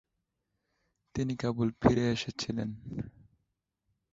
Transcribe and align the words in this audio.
তিনি 1.15 1.33
কাবুল 1.35 1.69
ফিরে 1.81 2.05
এসেছিলেন। 2.15 2.69